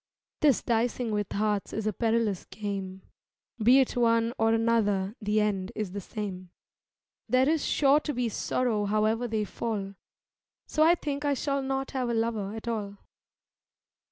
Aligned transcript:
This 0.39 0.63
dicing 0.63 1.11
with 1.11 1.31
hearts 1.31 1.73
is 1.73 1.85
a 1.85 1.93
perilous 1.93 2.45
game: 2.45 3.03
Be 3.61 3.81
it 3.81 3.95
one 3.95 4.33
or 4.39 4.51
another 4.51 5.15
the 5.21 5.39
end 5.41 5.71
Is 5.75 5.91
the 5.91 6.01
same. 6.01 6.49
There 7.29 7.47
Is 7.47 7.63
sure 7.63 7.99
to 7.99 8.11
be 8.11 8.27
sorrow 8.27 8.85
however 8.85 9.27
they 9.27 9.43
fall, 9.45 9.93
So 10.65 10.81
I 10.81 10.95
think 10.95 11.23
I 11.23 11.35
shall 11.35 11.61
not 11.61 11.91
have 11.91 12.09
a 12.09 12.15
lover 12.15 12.55
at 12.55 12.67
all. 12.67 12.97